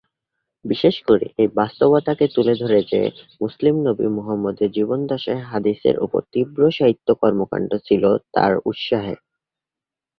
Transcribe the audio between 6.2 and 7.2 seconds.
তীব্র সাহিত্য